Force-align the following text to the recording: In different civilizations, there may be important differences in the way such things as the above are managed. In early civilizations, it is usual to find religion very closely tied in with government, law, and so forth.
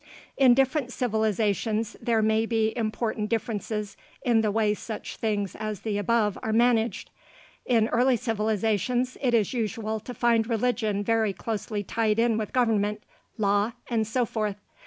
In 0.35 0.55
different 0.55 0.91
civilizations, 0.91 1.95
there 2.01 2.23
may 2.23 2.47
be 2.47 2.75
important 2.75 3.29
differences 3.29 3.95
in 4.23 4.41
the 4.41 4.49
way 4.49 4.73
such 4.73 5.15
things 5.17 5.55
as 5.55 5.81
the 5.81 5.99
above 5.99 6.39
are 6.41 6.51
managed. 6.51 7.11
In 7.67 7.87
early 7.89 8.17
civilizations, 8.17 9.15
it 9.21 9.35
is 9.35 9.53
usual 9.53 9.99
to 9.99 10.13
find 10.15 10.47
religion 10.49 11.03
very 11.03 11.33
closely 11.33 11.83
tied 11.83 12.17
in 12.17 12.35
with 12.39 12.51
government, 12.51 13.03
law, 13.37 13.73
and 13.91 14.07
so 14.07 14.25
forth. 14.25 14.55